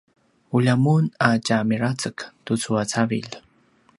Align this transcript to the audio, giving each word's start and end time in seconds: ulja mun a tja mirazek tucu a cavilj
ulja 0.55 0.75
mun 0.83 1.03
a 1.27 1.29
tja 1.45 1.57
mirazek 1.69 2.17
tucu 2.45 2.71
a 2.81 2.83
cavilj 2.91 3.31